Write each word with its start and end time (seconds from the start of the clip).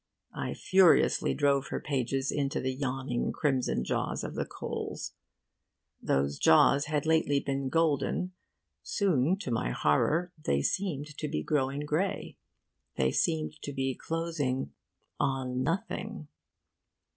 I 0.33 0.55
furiously 0.55 1.35
drove 1.35 1.67
her 1.67 1.79
pages 1.79 2.31
into 2.31 2.59
the 2.59 2.73
yawning 2.73 3.31
crimson 3.31 3.83
jaws 3.83 4.23
of 4.23 4.33
the 4.33 4.47
coals. 4.47 5.13
Those 6.01 6.39
jaws 6.39 6.85
had 6.85 7.05
lately 7.05 7.39
been 7.39 7.69
golden. 7.69 8.31
Soon, 8.81 9.37
to 9.37 9.51
my 9.51 9.69
horror, 9.69 10.33
they 10.43 10.63
seemed 10.63 11.15
to 11.19 11.27
be 11.27 11.43
growing 11.43 11.81
grey. 11.85 12.35
They 12.95 13.11
seemed 13.11 13.61
to 13.61 13.71
be 13.73 13.93
closing 13.93 14.73
on 15.19 15.61
nothing. 15.61 16.27